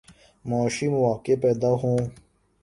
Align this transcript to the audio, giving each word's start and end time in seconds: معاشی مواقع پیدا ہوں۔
معاشی 0.45 0.87
مواقع 0.87 1.35
پیدا 1.35 1.71
ہوں۔ 1.71 1.97